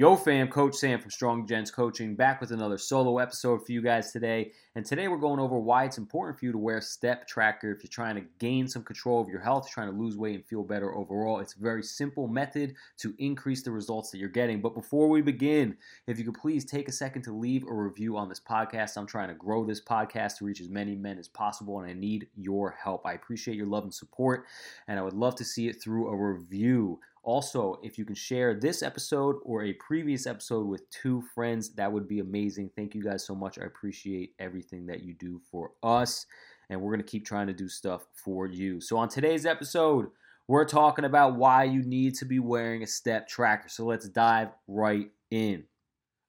[0.00, 3.82] Yo, fam, Coach Sam from Strong Gents Coaching, back with another solo episode for you
[3.82, 4.50] guys today.
[4.74, 7.70] And today we're going over why it's important for you to wear a step tracker
[7.70, 10.46] if you're trying to gain some control of your health, trying to lose weight and
[10.46, 11.40] feel better overall.
[11.40, 14.62] It's a very simple method to increase the results that you're getting.
[14.62, 15.76] But before we begin,
[16.06, 18.96] if you could please take a second to leave a review on this podcast.
[18.96, 21.92] I'm trying to grow this podcast to reach as many men as possible, and I
[21.92, 23.04] need your help.
[23.04, 24.46] I appreciate your love and support,
[24.88, 27.00] and I would love to see it through a review.
[27.22, 31.92] Also, if you can share this episode or a previous episode with two friends, that
[31.92, 32.70] would be amazing.
[32.74, 33.58] Thank you guys so much.
[33.58, 36.24] I appreciate everything that you do for us,
[36.70, 38.80] and we're going to keep trying to do stuff for you.
[38.80, 40.06] So, on today's episode,
[40.48, 43.68] we're talking about why you need to be wearing a step tracker.
[43.68, 45.64] So, let's dive right in.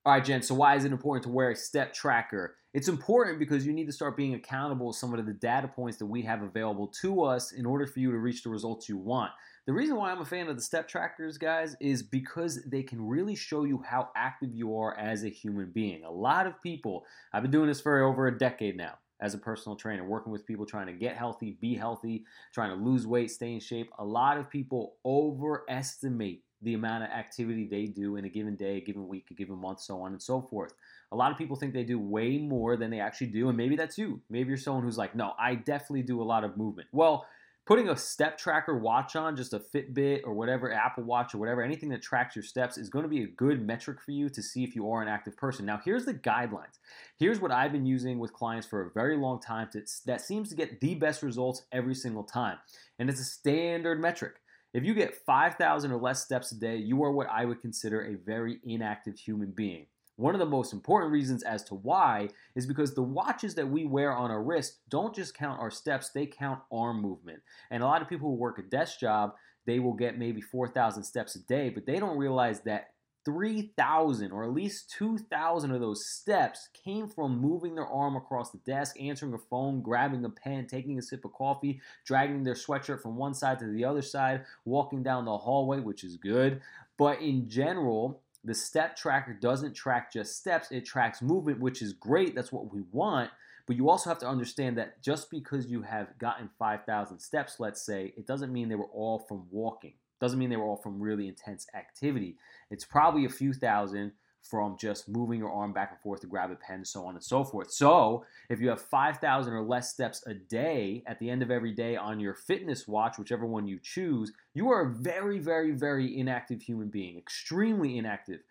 [0.05, 2.55] All right, gents, so why is it important to wear a step tracker?
[2.73, 5.97] It's important because you need to start being accountable to some of the data points
[5.97, 8.97] that we have available to us in order for you to reach the results you
[8.97, 9.31] want.
[9.67, 13.05] The reason why I'm a fan of the step trackers, guys, is because they can
[13.05, 16.05] really show you how active you are as a human being.
[16.05, 17.03] A lot of people,
[17.33, 20.47] I've been doing this for over a decade now as a personal trainer, working with
[20.47, 23.91] people trying to get healthy, be healthy, trying to lose weight, stay in shape.
[23.99, 28.77] A lot of people overestimate the amount of activity they do in a given day,
[28.77, 30.73] a given week, a given month, so on and so forth.
[31.11, 33.75] A lot of people think they do way more than they actually do, and maybe
[33.75, 34.21] that's you.
[34.29, 36.87] Maybe you're someone who's like, no, I definitely do a lot of movement.
[36.91, 37.25] Well,
[37.65, 41.61] putting a step tracker watch on, just a Fitbit or whatever, Apple Watch or whatever,
[41.61, 44.41] anything that tracks your steps is going to be a good metric for you to
[44.41, 45.65] see if you are an active person.
[45.65, 46.79] Now, here's the guidelines.
[47.17, 50.49] Here's what I've been using with clients for a very long time to, that seems
[50.49, 52.57] to get the best results every single time.
[52.99, 54.35] And it's a standard metric.
[54.73, 58.01] If you get 5,000 or less steps a day, you are what I would consider
[58.01, 59.87] a very inactive human being.
[60.17, 63.85] One of the most important reasons as to why is because the watches that we
[63.85, 67.41] wear on our wrist don't just count our steps, they count arm movement.
[67.71, 69.33] And a lot of people who work a desk job,
[69.65, 72.89] they will get maybe 4,000 steps a day, but they don't realize that
[73.25, 78.57] 3,000 or at least 2,000 of those steps came from moving their arm across the
[78.59, 83.01] desk, answering a phone, grabbing a pen, taking a sip of coffee, dragging their sweatshirt
[83.01, 86.61] from one side to the other side, walking down the hallway, which is good.
[86.97, 91.93] But in general, the step tracker doesn't track just steps, it tracks movement, which is
[91.93, 92.33] great.
[92.35, 93.29] That's what we want.
[93.67, 97.81] But you also have to understand that just because you have gotten 5,000 steps, let's
[97.81, 99.93] say, it doesn't mean they were all from walking.
[100.19, 102.37] Doesn't mean they were all from really intense activity.
[102.69, 106.51] It's probably a few thousand from just moving your arm back and forth to grab
[106.51, 107.71] a pen, so on and so forth.
[107.71, 111.71] So, if you have 5,000 or less steps a day at the end of every
[111.71, 116.19] day on your fitness watch, whichever one you choose, you are a very, very, very
[116.19, 118.41] inactive human being, extremely inactive.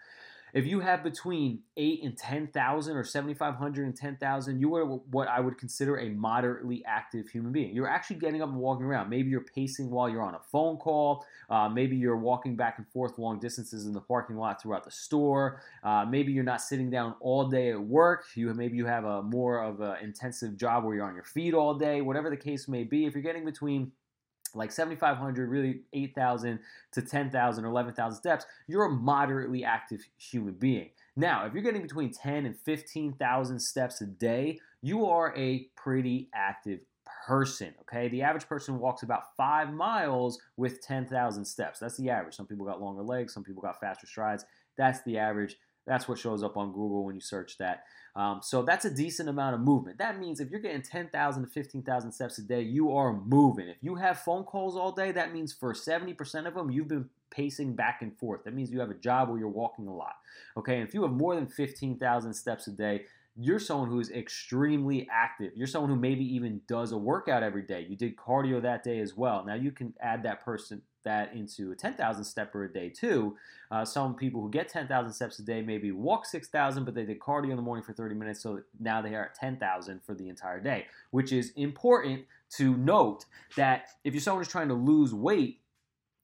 [0.52, 4.74] If you have between eight and ten thousand, or seventy-five hundred and ten thousand, you
[4.74, 7.74] are what I would consider a moderately active human being.
[7.74, 9.08] You're actually getting up and walking around.
[9.10, 11.24] Maybe you're pacing while you're on a phone call.
[11.48, 14.90] Uh, maybe you're walking back and forth long distances in the parking lot throughout the
[14.90, 15.60] store.
[15.82, 18.24] Uh, maybe you're not sitting down all day at work.
[18.34, 21.54] You maybe you have a more of an intensive job where you're on your feet
[21.54, 22.00] all day.
[22.00, 23.92] Whatever the case may be, if you're getting between
[24.54, 26.58] like 7,500, really 8,000
[26.92, 30.90] to 10,000 or 11,000 steps, you're a moderately active human being.
[31.16, 36.28] Now, if you're getting between 10 and 15,000 steps a day, you are a pretty
[36.34, 36.80] active
[37.26, 38.08] person, okay?
[38.08, 41.78] The average person walks about five miles with 10,000 steps.
[41.78, 42.34] That's the average.
[42.34, 44.44] Some people got longer legs, some people got faster strides.
[44.76, 45.56] That's the average.
[45.86, 47.84] That's what shows up on Google when you search that.
[48.16, 49.98] Um, so that's a decent amount of movement.
[49.98, 53.68] That means if you're getting 10,000 to 15,000 steps a day, you are moving.
[53.68, 57.08] If you have phone calls all day, that means for 70% of them, you've been
[57.30, 58.44] pacing back and forth.
[58.44, 60.16] That means you have a job where you're walking a lot.
[60.56, 63.04] Okay, and if you have more than 15,000 steps a day,
[63.36, 65.52] you're someone who is extremely active.
[65.54, 67.86] You're someone who maybe even does a workout every day.
[67.88, 69.44] You did cardio that day as well.
[69.46, 73.36] Now you can add that person that into a 10,000 stepper a day too.
[73.70, 77.18] Uh, some people who get 10,000 steps a day maybe walk 6,000, but they did
[77.18, 80.28] cardio in the morning for 30 minutes, so now they are at 10,000 for the
[80.28, 82.24] entire day, which is important
[82.56, 83.24] to note
[83.56, 85.60] that if you're someone who's trying to lose weight,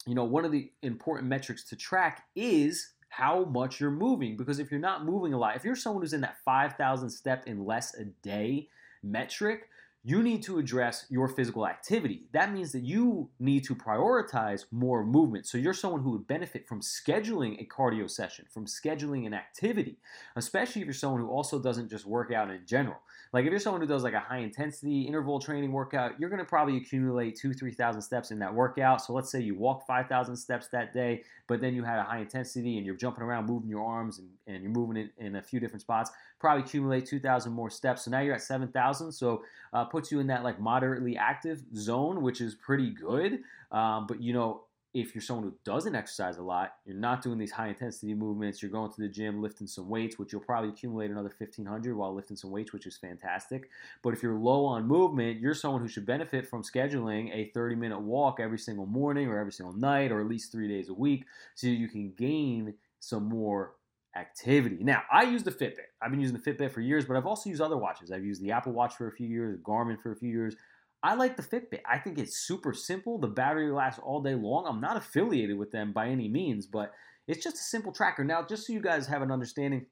[0.06, 4.36] you know, one of the important metrics to track is how much you're moving.
[4.36, 7.46] Because if you're not moving a lot, if you're someone who's in that 5,000 step
[7.46, 8.68] in less a day
[9.02, 9.68] metric,
[10.06, 12.22] you need to address your physical activity.
[12.30, 15.46] That means that you need to prioritize more movement.
[15.46, 19.98] So you're someone who would benefit from scheduling a cardio session, from scheduling an activity,
[20.36, 22.98] especially if you're someone who also doesn't just work out in general.
[23.32, 26.44] Like if you're someone who does like a high intensity interval training workout, you're to
[26.44, 29.04] probably accumulate two, 3,000 steps in that workout.
[29.04, 32.18] So let's say you walk 5,000 steps that day, but then you had a high
[32.18, 35.42] intensity and you're jumping around, moving your arms and, and you're moving it in a
[35.42, 38.04] few different spots, probably accumulate 2,000 more steps.
[38.04, 39.12] So now you're at 7,000.
[39.12, 39.42] So
[39.72, 43.40] uh, puts you in that like moderately active zone, which is pretty good.
[43.72, 44.62] Um, but you know,
[44.94, 48.62] if you're someone who doesn't exercise a lot, you're not doing these high intensity movements,
[48.62, 52.14] you're going to the gym lifting some weights, which you'll probably accumulate another 1500 while
[52.14, 53.68] lifting some weights, which is fantastic.
[54.02, 57.74] But if you're low on movement, you're someone who should benefit from scheduling a 30
[57.76, 60.94] minute walk every single morning or every single night or at least three days a
[60.94, 63.72] week so you can gain some more
[64.16, 64.78] activity.
[64.80, 65.90] Now, I use the Fitbit.
[66.02, 68.10] I've been using the Fitbit for years, but I've also used other watches.
[68.10, 70.56] I've used the Apple Watch for a few years, Garmin for a few years.
[71.02, 71.80] I like the Fitbit.
[71.88, 73.18] I think it's super simple.
[73.18, 74.66] The battery lasts all day long.
[74.66, 76.92] I'm not affiliated with them by any means, but
[77.28, 78.24] it's just a simple tracker.
[78.24, 79.86] Now, just so you guys have an understanding,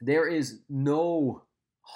[0.00, 1.42] there is no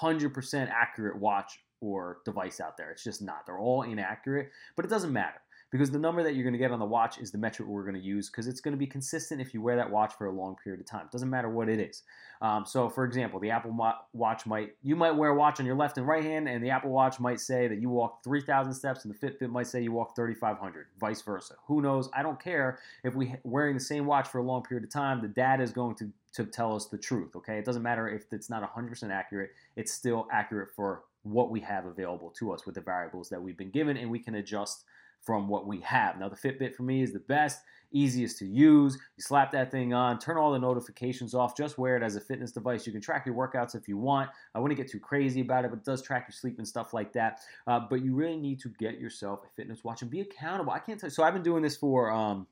[0.02, 2.90] 100% accurate watch or device out there.
[2.90, 3.46] It's just not.
[3.46, 5.40] They're all inaccurate, but it doesn't matter
[5.70, 7.82] because the number that you're going to get on the watch is the metric we're
[7.82, 10.26] going to use because it's going to be consistent if you wear that watch for
[10.26, 11.06] a long period of time.
[11.06, 12.02] It doesn't matter what it is.
[12.40, 13.76] Um, so, for example, the Apple
[14.12, 16.70] Watch might you might wear a watch on your left and right hand, and the
[16.70, 19.92] Apple Watch might say that you walk 3,000 steps, and the Fitbit might say you
[19.92, 20.86] walk 3,500.
[21.00, 21.54] Vice versa.
[21.66, 22.08] Who knows?
[22.14, 25.20] I don't care if we wearing the same watch for a long period of time.
[25.22, 27.36] The data is going to to tell us the truth.
[27.36, 29.50] Okay, it doesn't matter if it's not 100% accurate.
[29.76, 33.56] It's still accurate for what we have available to us with the variables that we've
[33.56, 34.84] been given, and we can adjust
[35.24, 36.18] from what we have.
[36.18, 37.60] Now, the Fitbit for me is the best,
[37.92, 38.98] easiest to use.
[39.16, 42.20] You slap that thing on, turn all the notifications off, just wear it as a
[42.20, 42.86] fitness device.
[42.86, 44.30] You can track your workouts if you want.
[44.54, 46.92] I wouldn't get too crazy about it, but it does track your sleep and stuff
[46.92, 47.40] like that.
[47.66, 50.72] Uh, but you really need to get yourself a fitness watch and be accountable.
[50.72, 51.14] I can't tell you.
[51.14, 52.46] So, I've been doing this for, um,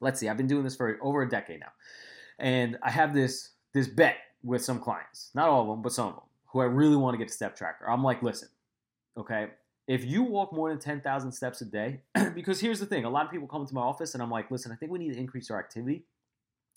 [0.00, 1.72] let's see, I've been doing this for over a decade now.
[2.38, 6.08] And I have this this bet with some clients, not all of them, but some
[6.08, 7.88] of them, who I really want to get a step tracker.
[7.88, 8.48] I'm like, listen,
[9.16, 9.48] okay,
[9.90, 11.98] if you walk more than 10,000 steps a day,
[12.36, 14.48] because here's the thing a lot of people come into my office and I'm like,
[14.48, 16.04] listen, I think we need to increase our activity.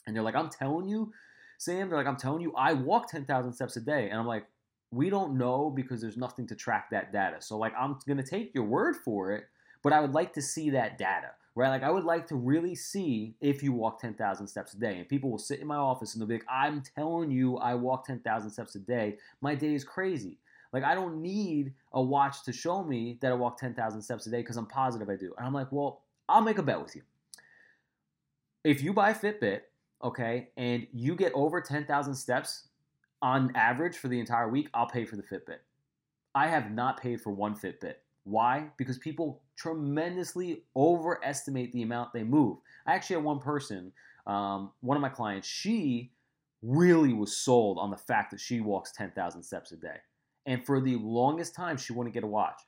[0.07, 1.13] And they're like, I'm telling you,
[1.59, 4.09] Sam, they're like, I'm telling you, I walk 10,000 steps a day.
[4.09, 4.47] And I'm like,
[4.89, 7.35] we don't know because there's nothing to track that data.
[7.39, 9.43] So, like, I'm going to take your word for it,
[9.83, 11.69] but I would like to see that data, right?
[11.69, 14.97] Like, I would like to really see if you walk 10,000 steps a day.
[14.97, 17.75] And people will sit in my office and they'll be like, I'm telling you, I
[17.75, 19.17] walk 10,000 steps a day.
[19.39, 20.39] My day is crazy.
[20.73, 24.31] Like I don't need a watch to show me that I walk 10,000 steps a
[24.31, 25.33] day because I'm positive I do.
[25.37, 27.03] And I'm like, well, I'll make a bet with you.
[28.63, 29.61] If you buy Fitbit,
[30.03, 32.67] okay, and you get over 10,000 steps
[33.21, 35.59] on average for the entire week, I'll pay for the Fitbit.
[36.33, 37.95] I have not paid for one Fitbit.
[38.23, 38.69] Why?
[38.77, 42.57] Because people tremendously overestimate the amount they move.
[42.87, 43.91] I actually had one person,
[44.25, 46.11] um, one of my clients, she
[46.63, 49.97] really was sold on the fact that she walks 10,000 steps a day.
[50.45, 52.59] And for the longest time, she wouldn't get a watch.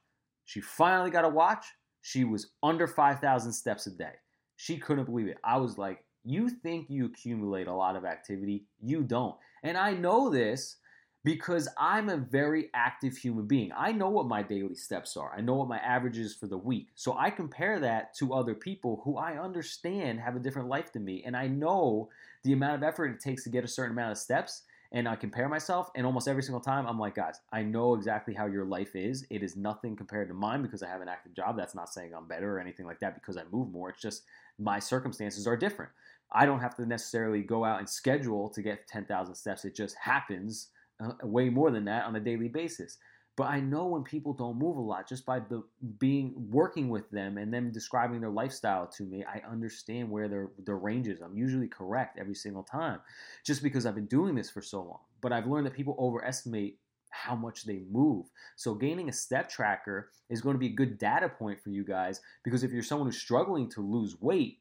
[0.46, 1.66] She finally got a watch.
[2.02, 4.14] She was under 5,000 steps a day.
[4.58, 5.38] She couldn't believe it.
[5.44, 8.66] I was like, You think you accumulate a lot of activity?
[8.82, 9.36] You don't.
[9.64, 10.78] And I know this
[11.26, 13.72] because I'm a very active human being.
[13.76, 16.58] I know what my daily steps are, I know what my average is for the
[16.58, 16.90] week.
[16.94, 21.04] So I compare that to other people who I understand have a different life than
[21.04, 21.24] me.
[21.26, 22.10] And I know
[22.44, 25.16] the amount of effort it takes to get a certain amount of steps and I
[25.16, 28.66] compare myself, and almost every single time I'm like, guys, I know exactly how your
[28.66, 29.26] life is.
[29.30, 31.58] It is nothing compared to mine because I have an active job.
[31.58, 33.90] That's not saying I'm better or anything like that because I move more.
[33.90, 34.24] It's just
[34.60, 35.92] my circumstances are different.
[36.32, 39.66] I don't have to necessarily go out and schedule to get 10,000 steps.
[39.66, 42.98] It just happens uh, way more than that on a daily basis.
[43.38, 45.64] But I know when people don't move a lot just by the
[46.00, 50.52] being working with them and them describing their lifestyle to me, I understand where their
[50.66, 51.22] their range is.
[51.22, 53.02] I'm usually correct every single time,
[53.46, 55.00] just because I've been doing this for so long.
[55.20, 58.26] But I've learned that people overestimate how much they move.
[58.56, 61.84] So gaining a step tracker is going to be a good data point for you
[61.84, 64.60] guys because if you're someone who's struggling to lose weight,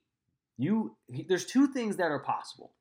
[0.57, 0.97] you
[1.29, 2.73] there's two things that are possible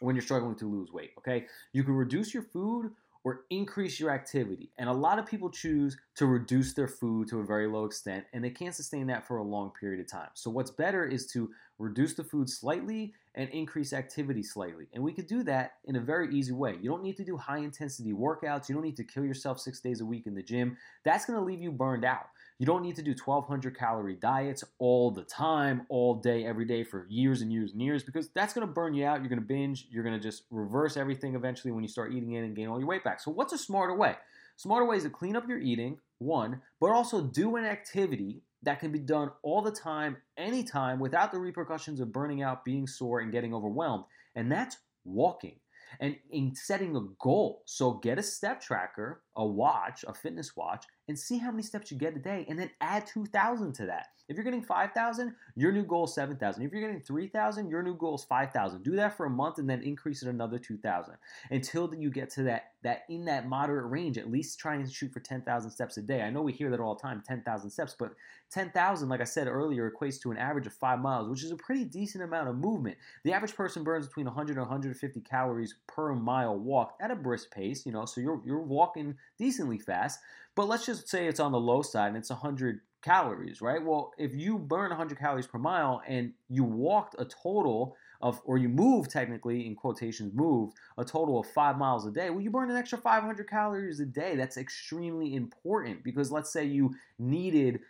[0.00, 1.46] when you're struggling to lose weight, okay?
[1.72, 2.90] You can reduce your food
[3.24, 4.70] or increase your activity.
[4.78, 8.26] And a lot of people choose to reduce their food to a very low extent,
[8.32, 10.28] and they can't sustain that for a long period of time.
[10.34, 14.86] So, what's better is to reduce the food slightly and increase activity slightly.
[14.92, 16.76] And we could do that in a very easy way.
[16.80, 19.80] You don't need to do high intensity workouts, you don't need to kill yourself six
[19.80, 20.76] days a week in the gym.
[21.04, 22.26] That's gonna leave you burned out.
[22.58, 26.84] You don't need to do 1200 calorie diets all the time, all day, every day
[26.84, 29.20] for years and years and years because that's going to burn you out.
[29.20, 29.88] You're going to binge.
[29.90, 32.78] You're going to just reverse everything eventually when you start eating in and gain all
[32.78, 33.20] your weight back.
[33.20, 34.14] So, what's a smarter way?
[34.56, 38.78] Smarter way is to clean up your eating, one, but also do an activity that
[38.78, 43.20] can be done all the time, anytime, without the repercussions of burning out, being sore,
[43.20, 44.04] and getting overwhelmed.
[44.36, 45.56] And that's walking
[46.00, 47.62] and in setting a goal.
[47.66, 51.90] So get a step tracker, a watch, a fitness watch, and see how many steps
[51.90, 54.06] you get a day and then add 2,000 to that.
[54.26, 56.62] If you're getting 5,000, your new goal is 7,000.
[56.62, 58.82] If you're getting 3,000, your new goal is 5,000.
[58.82, 61.14] Do that for a month and then increase it another 2,000
[61.50, 64.16] until you get to that that in that moderate range.
[64.16, 66.22] At least try and shoot for 10,000 steps a day.
[66.22, 68.12] I know we hear that all the time, 10,000 steps, but
[68.50, 71.56] 10,000, like I said earlier, equates to an average of five miles, which is a
[71.56, 72.96] pretty decent amount of movement.
[73.24, 77.50] The average person burns between 100 and 150 calories per mile walk at a brisk
[77.50, 80.20] pace, you know, so you're you're walking decently fast.
[80.56, 83.84] But let's just say it's on the low side and it's 100 calories, right?
[83.84, 88.56] Well, if you burn 100 calories per mile and you walked a total of, or
[88.56, 92.50] you move technically, in quotations, moved a total of five miles a day, well, you
[92.50, 94.36] burn an extra 500 calories a day.
[94.36, 97.80] That's extremely important because let's say you needed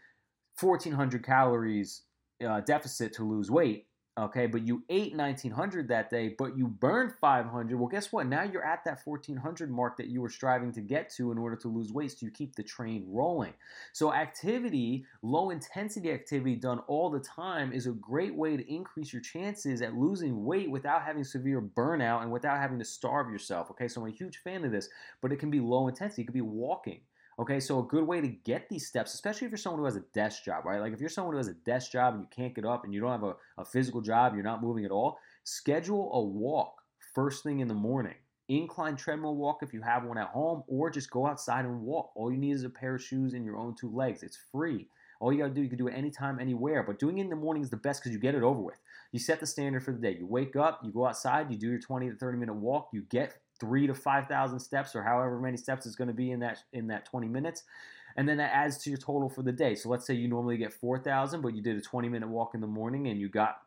[0.60, 2.02] 1400 calories
[2.44, 7.12] uh, deficit to lose weight okay but you ate 1900 that day but you burned
[7.20, 8.26] 500 well guess what?
[8.26, 11.56] Now you're at that 1400 mark that you were striving to get to in order
[11.56, 13.52] to lose weight so you keep the train rolling.
[13.92, 19.12] So activity low intensity activity done all the time is a great way to increase
[19.12, 23.70] your chances at losing weight without having severe burnout and without having to starve yourself.
[23.70, 24.88] Okay so i'm a huge fan of this
[25.20, 26.22] but it can be low intensity.
[26.22, 27.00] It could be walking
[27.38, 29.96] Okay, so a good way to get these steps, especially if you're someone who has
[29.96, 30.80] a desk job, right?
[30.80, 32.94] Like if you're someone who has a desk job and you can't get up and
[32.94, 36.76] you don't have a, a physical job, you're not moving at all, schedule a walk
[37.14, 38.14] first thing in the morning.
[38.48, 42.12] Incline treadmill walk if you have one at home, or just go outside and walk.
[42.14, 44.22] All you need is a pair of shoes and your own two legs.
[44.22, 44.86] It's free.
[45.18, 46.82] All you gotta do, you can do it anytime, anywhere.
[46.82, 48.78] But doing it in the morning is the best because you get it over with.
[49.12, 50.16] You set the standard for the day.
[50.18, 53.02] You wake up, you go outside, you do your 20 to 30 minute walk, you
[53.08, 56.40] get three to five thousand steps or however many steps it's going to be in
[56.40, 57.64] that in that 20 minutes
[58.16, 60.56] and then that adds to your total for the day so let's say you normally
[60.56, 63.58] get 4000 but you did a 20 minute walk in the morning and you got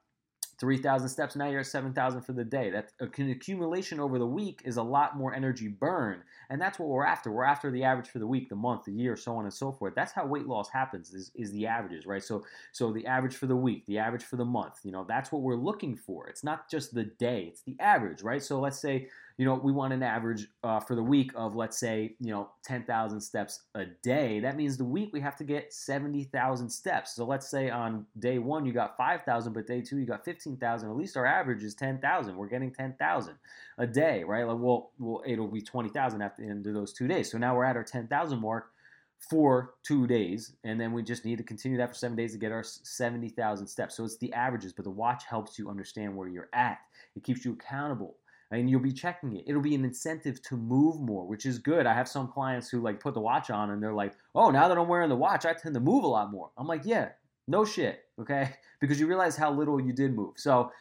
[0.60, 1.36] 3,000 steps.
[1.36, 2.72] Now you're at 7,000 for the day.
[2.72, 7.06] That accumulation over the week is a lot more energy burn, and that's what we're
[7.06, 7.32] after.
[7.32, 9.72] We're after the average for the week, the month, the year, so on and so
[9.72, 9.94] forth.
[9.96, 11.14] That's how weight loss happens.
[11.14, 12.24] Is, is the averages, right?
[12.24, 14.80] So so the average for the week, the average for the month.
[14.84, 16.28] You know, that's what we're looking for.
[16.28, 18.42] It's not just the day; it's the average, right?
[18.42, 21.78] So let's say you know, we want an average uh, for the week of, let's
[21.78, 24.40] say, you know, 10,000 steps a day.
[24.40, 27.16] That means the week we have to get 70,000 steps.
[27.16, 30.90] So let's say on day one you got 5,000, but day two you got 15,000.
[30.90, 32.36] At least our average is 10,000.
[32.36, 33.36] We're getting 10,000
[33.78, 34.48] a day, right?
[34.48, 37.32] Like, well, well it'll be 20,000 after the end of those two days.
[37.32, 38.72] So now we're at our 10,000 mark
[39.20, 42.38] for two days, and then we just need to continue that for seven days to
[42.38, 43.98] get our 70,000 steps.
[43.98, 46.80] So it's the averages, but the watch helps you understand where you're at.
[47.16, 48.16] It keeps you accountable
[48.52, 49.44] and you'll be checking it.
[49.48, 51.86] It'll be an incentive to move more, which is good.
[51.86, 54.68] I have some clients who like put the watch on and they're like, "Oh, now
[54.68, 57.10] that I'm wearing the watch, I tend to move a lot more." I'm like, "Yeah,
[57.48, 60.36] no shit, okay?" Because you realize how little you did move.
[60.38, 60.72] So,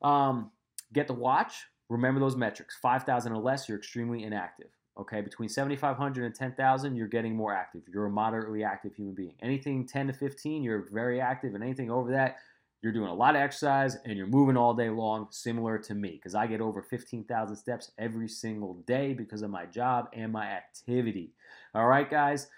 [0.00, 0.50] um,
[0.94, 1.66] get the watch.
[1.90, 4.70] Remember those metrics: five thousand or less, you're extremely inactive.
[4.98, 7.80] Okay, between 7,500 and 10,000, you're getting more active.
[7.90, 9.32] You're a moderately active human being.
[9.40, 12.36] Anything 10 to 15, you're very active, and anything over that,
[12.82, 16.10] you're doing a lot of exercise and you're moving all day long, similar to me,
[16.12, 20.46] because I get over 15,000 steps every single day because of my job and my
[20.46, 21.32] activity.
[21.74, 22.48] All right, guys.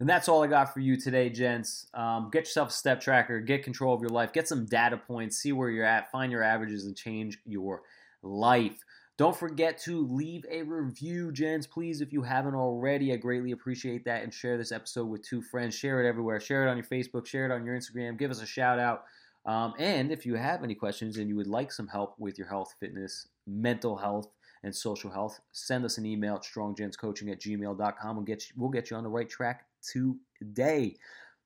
[0.00, 1.86] And that's all I got for you today, gents.
[1.94, 5.36] Um, get yourself a step tracker, get control of your life, get some data points,
[5.36, 7.82] see where you're at, find your averages, and change your
[8.22, 8.82] life.
[9.16, 13.12] Don't forget to leave a review, gents, please, if you haven't already.
[13.12, 14.24] I greatly appreciate that.
[14.24, 15.76] And share this episode with two friends.
[15.76, 16.40] Share it everywhere.
[16.40, 18.18] Share it on your Facebook, share it on your Instagram.
[18.18, 19.04] Give us a shout out.
[19.46, 22.48] Um, and if you have any questions and you would like some help with your
[22.48, 24.28] health, fitness, mental health,
[24.62, 28.70] and social health, send us an email at stronggentscoaching at gmail.com and get you, we'll
[28.70, 30.96] get you on the right track today.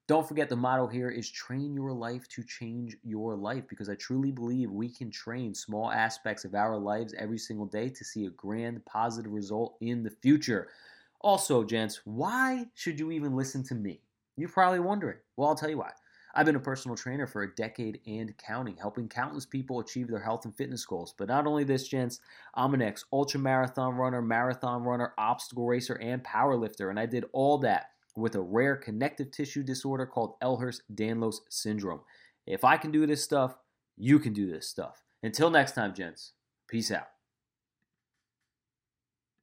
[0.06, 3.94] Don't forget the motto here is train your life to change your life because I
[3.96, 8.24] truly believe we can train small aspects of our lives every single day to see
[8.24, 10.68] a grand positive result in the future.
[11.20, 14.00] Also, gents, why should you even listen to me?
[14.36, 15.18] You're probably wondering.
[15.36, 15.90] Well, I'll tell you why.
[16.35, 20.20] I've been a personal trainer for a decade and counting, helping countless people achieve their
[20.20, 21.14] health and fitness goals.
[21.16, 22.20] But not only this, gents,
[22.54, 26.90] I'm an ex ultra marathon runner, marathon runner, obstacle racer, and power lifter.
[26.90, 32.00] And I did all that with a rare connective tissue disorder called Ehlers Danlos syndrome.
[32.47, 33.56] If I can do this stuff,
[33.97, 35.04] you can do this stuff.
[35.23, 36.32] Until next time, gents,
[36.68, 37.17] peace out.